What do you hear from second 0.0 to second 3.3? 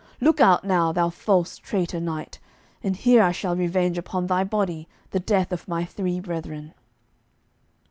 Look out now, thou false traitor knight, and here